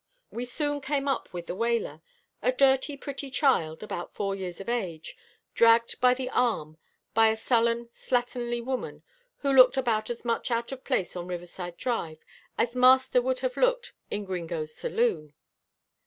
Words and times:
We 0.31 0.45
soon 0.45 0.81
came 0.81 1.07
up 1.07 1.31
with 1.31 1.45
the 1.45 1.53
wailer 1.53 2.01
a 2.41 2.51
dirty, 2.51 2.97
pretty 2.97 3.29
child 3.29 3.83
about 3.83 4.15
four 4.15 4.33
years 4.33 4.59
of 4.59 4.67
age, 4.67 5.15
dragged 5.53 6.01
by 6.01 6.15
the 6.15 6.27
arm 6.31 6.79
by 7.13 7.27
a 7.27 7.37
sullen, 7.37 7.89
slatternly 7.93 8.65
woman 8.65 9.03
who 9.41 9.53
looked 9.53 9.77
about 9.77 10.09
as 10.09 10.25
much 10.25 10.49
out 10.49 10.71
of 10.71 10.83
place 10.83 11.15
on 11.15 11.27
Riverside 11.27 11.77
Drive 11.77 12.25
as 12.57 12.75
master 12.75 13.21
would 13.21 13.41
have 13.41 13.57
looked 13.57 13.93
in 14.09 14.25
Gringo's 14.25 14.73
saloon. 14.75 15.35